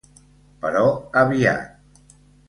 [0.63, 0.85] Però
[1.21, 1.67] aviat.